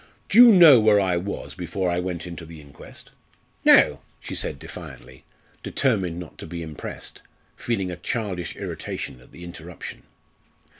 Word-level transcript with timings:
"Do 0.29 0.39
you 0.43 0.51
know 0.51 0.79
where 0.79 0.99
I 0.99 1.15
was 1.15 1.53
before 1.53 1.91
I 1.91 1.99
went 1.99 2.25
into 2.25 2.43
the 2.43 2.59
inquest?" 2.59 3.11
"No," 3.63 3.99
she 4.19 4.33
said 4.33 4.57
defiantly, 4.57 5.25
determined 5.61 6.17
not 6.19 6.39
to 6.39 6.47
be 6.47 6.63
impressed, 6.63 7.21
feeling 7.55 7.91
a 7.91 7.95
childish 7.97 8.55
irritation 8.55 9.21
at 9.21 9.31
the 9.31 9.43
interruption. 9.43 10.01